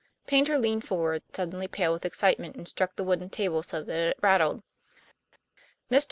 Paynter 0.25 0.57
leaned 0.57 0.83
forward, 0.83 1.21
suddenly 1.31 1.67
pale 1.67 1.93
with 1.93 2.05
excitement, 2.05 2.55
and 2.55 2.67
struck 2.67 2.95
the 2.95 3.03
wooden 3.03 3.29
table 3.29 3.61
so 3.61 3.83
that 3.83 4.01
it 4.01 4.17
rattled. 4.23 4.63
"Mr. 5.91 5.99